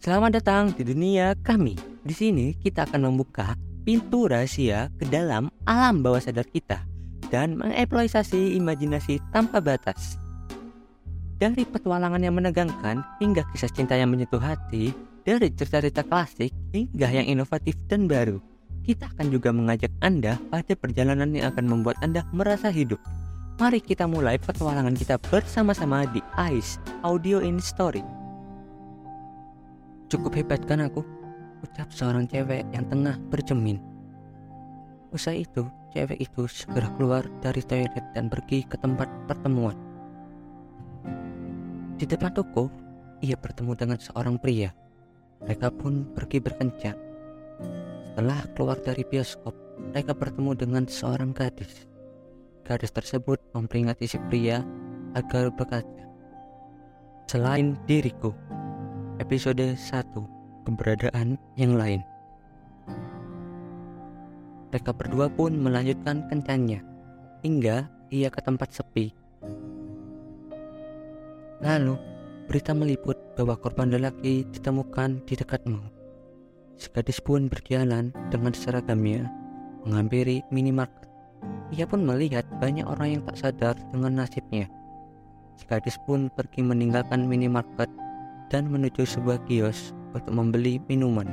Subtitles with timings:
[0.00, 1.76] Selamat datang di dunia kami.
[2.00, 3.52] Di sini kita akan membuka
[3.84, 6.88] pintu rahasia ke dalam alam bawah sadar kita
[7.28, 10.16] dan mengeksploitasi imajinasi tanpa batas.
[11.36, 17.28] Dari petualangan yang menegangkan hingga kisah cinta yang menyentuh hati, dari cerita-cerita klasik hingga yang
[17.28, 18.40] inovatif dan baru,
[18.80, 23.04] kita akan juga mengajak Anda pada perjalanan yang akan membuat Anda merasa hidup.
[23.60, 28.19] Mari kita mulai petualangan kita bersama-sama di ICE Audio in Story.
[30.10, 31.06] Cukup hebat kan aku?
[31.62, 33.78] Ucap seorang cewek yang tengah bercermin.
[35.14, 39.78] Usai itu, cewek itu segera keluar dari toilet dan pergi ke tempat pertemuan.
[41.94, 42.66] Di depan toko,
[43.22, 44.74] ia bertemu dengan seorang pria.
[45.46, 46.98] Mereka pun pergi berkencan.
[48.10, 49.54] Setelah keluar dari bioskop,
[49.94, 51.86] mereka bertemu dengan seorang gadis.
[52.66, 54.58] Gadis tersebut memperingati si pria
[55.14, 56.02] agar berkata,
[57.30, 58.34] Selain diriku,
[59.20, 62.00] episode 1, keberadaan yang lain.
[64.72, 66.80] Mereka berdua pun melanjutkan kencannya,
[67.44, 69.12] hingga ia ke tempat sepi.
[71.60, 72.00] Lalu,
[72.48, 75.84] berita meliput bahwa korban lelaki ditemukan di dekatmu.
[76.80, 79.28] Si gadis pun berjalan dengan seragamnya,
[79.84, 81.10] menghampiri minimarket
[81.70, 84.66] ia pun melihat banyak orang yang tak sadar dengan nasibnya.
[85.54, 87.88] Si gadis pun pergi meninggalkan minimarket
[88.50, 91.30] dan menuju sebuah kios untuk membeli minuman.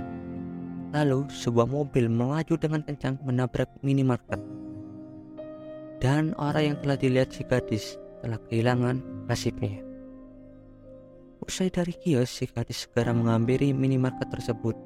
[0.93, 4.39] Lalu sebuah mobil melaju dengan kencang menabrak minimarket.
[5.97, 9.81] Dan orang yang telah dilihat si gadis telah kehilangan nasibnya.
[11.41, 14.77] Usai dari kios, si gadis segera menghampiri minimarket tersebut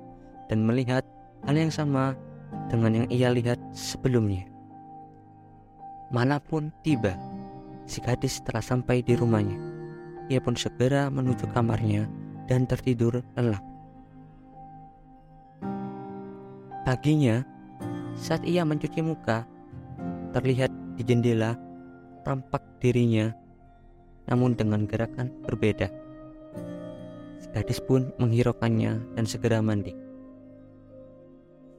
[0.47, 1.03] dan melihat
[1.43, 2.15] hal yang sama
[2.71, 4.47] dengan yang ia lihat sebelumnya.
[6.11, 7.15] Mana pun tiba,
[7.87, 9.59] si gadis telah sampai di rumahnya.
[10.31, 12.20] Ia pun segera menuju kamarnya
[12.51, 13.63] dan tertidur lelap.
[16.83, 17.47] Paginya,
[18.19, 19.47] saat ia mencuci muka,
[20.35, 20.67] terlihat
[20.99, 21.55] di jendela
[22.27, 23.31] tampak dirinya,
[24.27, 25.87] namun dengan gerakan berbeda.
[27.55, 29.95] Gadis pun menghiraukannya dan segera mandi.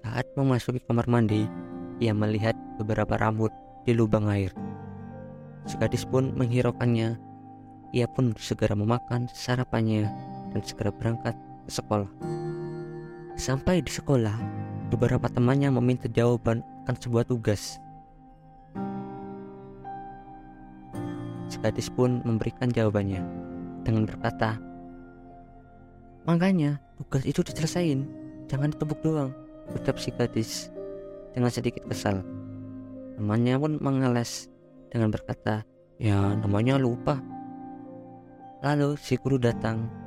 [0.04, 1.48] Saat memasuki kamar mandi,
[2.00, 3.52] ia melihat beberapa rambut
[3.84, 4.52] di lubang air.
[5.68, 7.20] Gadis pun menghiraukannya.
[7.92, 10.08] Ia pun segera memakan sarapannya
[10.52, 11.34] dan segera berangkat
[11.66, 12.10] ke sekolah.
[13.34, 14.36] Sampai di sekolah,
[14.92, 17.80] beberapa temannya meminta jawaban akan sebuah tugas.
[21.48, 23.24] Si gadis pun memberikan jawabannya
[23.84, 24.60] dengan berkata,
[26.22, 28.06] Makanya tugas itu diselesaikan,
[28.46, 29.34] jangan ditepuk doang,
[29.74, 30.70] ucap si gadis
[31.34, 32.22] dengan sedikit kesal.
[33.18, 34.46] Temannya pun mengeles
[34.92, 35.66] dengan berkata,
[35.98, 37.18] ya namanya lupa.
[38.62, 40.01] Lalu si guru datang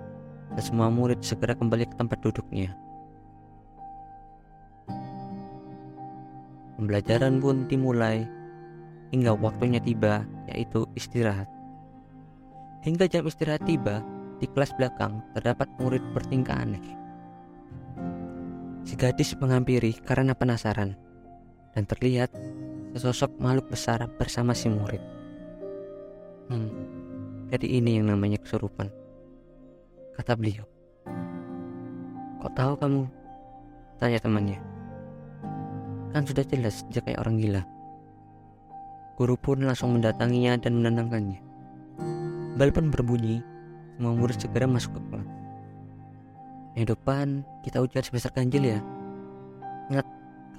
[0.63, 2.71] semua murid segera kembali ke tempat duduknya.
[6.75, 8.27] Pembelajaran pun dimulai
[9.15, 11.47] hingga waktunya tiba yaitu istirahat.
[12.83, 14.03] Hingga jam istirahat tiba,
[14.37, 16.83] di kelas belakang terdapat murid bertingkah aneh.
[18.85, 20.93] Si gadis menghampiri karena penasaran
[21.73, 22.29] dan terlihat
[22.93, 25.01] sesosok makhluk besar bersama si murid.
[26.51, 26.69] Hmm,
[27.49, 29.04] jadi ini yang namanya kesurupan.
[30.15, 30.63] Kata beliau.
[32.39, 33.03] Kok tahu kamu?
[33.99, 34.59] Tanya temannya.
[36.15, 37.61] Kan sudah jelas dia kayak orang gila.
[39.15, 41.39] Guru pun langsung mendatanginya dan menenangkannya.
[42.55, 43.43] Bel pun berbunyi,
[43.99, 45.27] semua segera masuk ke kelas.
[46.75, 47.27] Yang depan
[47.63, 48.79] kita ujian sebesar ganjil ya.
[49.91, 50.07] Ingat,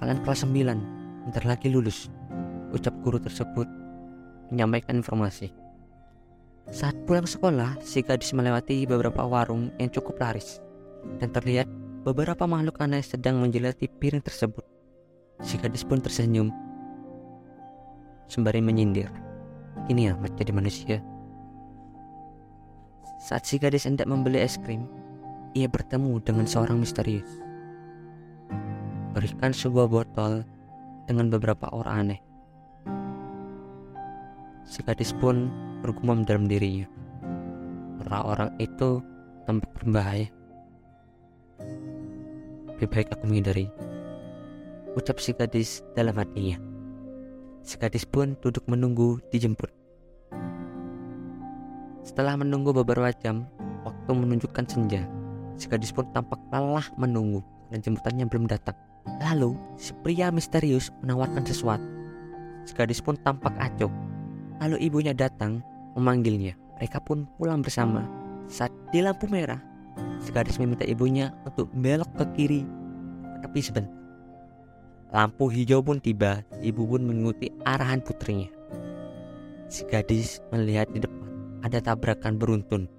[0.01, 2.09] kalian kelas 9, bentar lagi lulus
[2.77, 3.69] ucap guru tersebut
[4.53, 5.51] menyampaikan informasi.
[6.67, 10.59] Saat pulang sekolah, si gadis melewati beberapa warung yang cukup laris
[11.23, 11.71] dan terlihat
[12.03, 14.67] beberapa makhluk aneh sedang menjelati piring tersebut.
[15.47, 16.51] Si gadis pun tersenyum
[18.27, 19.07] sembari menyindir.
[19.87, 20.99] Ini ya menjadi manusia.
[23.23, 24.91] Saat si gadis hendak membeli es krim,
[25.55, 27.31] ia bertemu dengan seorang misterius.
[29.15, 30.43] Berikan sebuah botol
[31.07, 32.26] dengan beberapa orang aneh.
[34.67, 35.47] Si gadis pun
[35.79, 36.91] bergumam dalam dirinya.
[38.03, 38.99] Orang-orang itu
[39.47, 40.27] tampak berbahaya.
[42.75, 43.71] Lebih baik aku menghindari.
[44.99, 46.59] Ucap si gadis dalam hatinya.
[47.63, 49.71] Si gadis pun duduk menunggu dijemput.
[52.03, 53.47] Setelah menunggu beberapa jam,
[53.87, 55.07] waktu menunjukkan senja.
[55.55, 57.39] Si gadis pun tampak lelah menunggu
[57.71, 58.75] dan jemputannya belum datang.
[59.23, 61.87] Lalu, si pria misterius menawarkan sesuatu.
[62.67, 64.16] Si gadis pun tampak acuh
[64.63, 65.61] Lalu ibunya datang
[65.95, 66.57] memanggilnya.
[66.77, 68.05] Mereka pun pulang bersama.
[68.47, 69.59] Saat di lampu merah,
[70.21, 72.63] Si gadis meminta ibunya untuk belok ke kiri,
[73.41, 73.93] tapi sebentar.
[75.13, 78.51] Lampu hijau pun tiba, ibu pun mengikuti arahan putrinya.
[79.71, 82.91] Si gadis melihat di depan ada tabrakan beruntun.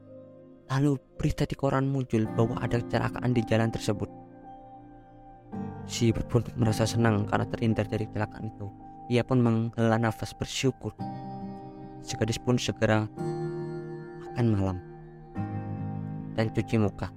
[0.67, 4.09] Lalu berita di koran muncul bahwa ada kecelakaan di jalan tersebut.
[5.87, 8.67] Si ibu pun merasa senang karena terhindar dari kecelakaan itu.
[9.07, 10.91] Ia pun menghela nafas bersyukur.
[12.01, 13.09] Si gadis pun segera
[14.37, 14.77] makan malam
[16.37, 17.09] dan cuci muka.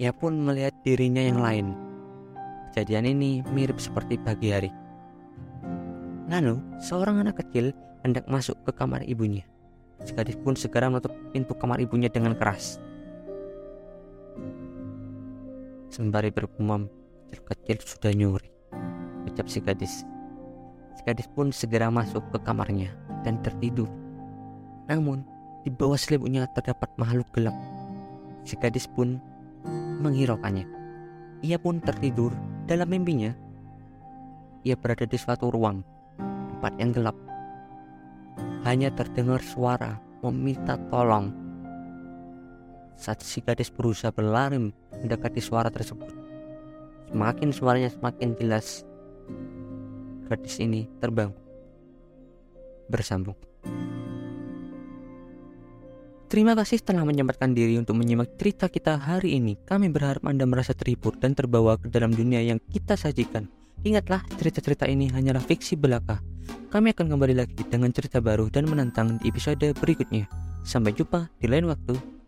[0.00, 1.76] Ia pun melihat dirinya yang lain.
[2.72, 4.72] Kejadian ini mirip seperti pagi hari.
[6.32, 9.44] Lalu, seorang anak kecil hendak masuk ke kamar ibunya.
[10.02, 12.80] Si pun segera menutup pintu kamar ibunya dengan keras.
[15.92, 16.88] Sembari bergumam,
[17.28, 18.48] kecil-kecil sudah nyuri.
[19.28, 20.08] Ucap si gadis.
[20.96, 23.88] Si gadis pun segera masuk ke kamarnya dan tertidur.
[24.90, 25.24] Namun,
[25.62, 27.54] di bawah selimutnya terdapat makhluk gelap.
[28.42, 29.22] Si gadis pun
[30.02, 30.66] menghiraukannya.
[31.42, 32.34] Ia pun tertidur
[32.66, 33.30] dalam mimpinya.
[34.62, 35.82] Ia berada di suatu ruang,
[36.18, 37.14] tempat yang gelap.
[38.62, 41.34] Hanya terdengar suara meminta tolong.
[42.94, 44.58] Saat si gadis berusaha berlari
[45.02, 46.10] mendekati suara tersebut,
[47.10, 48.86] semakin suaranya semakin jelas.
[50.30, 51.34] Gadis ini terbang
[52.92, 53.34] bersambung.
[56.32, 59.56] Terima kasih telah menyempatkan diri untuk menyimak cerita kita hari ini.
[59.68, 63.48] Kami berharap Anda merasa terhibur dan terbawa ke dalam dunia yang kita sajikan.
[63.84, 66.24] Ingatlah, cerita-cerita ini hanyalah fiksi belaka.
[66.72, 70.24] Kami akan kembali lagi dengan cerita baru dan menantang di episode berikutnya.
[70.64, 72.21] Sampai jumpa di lain waktu.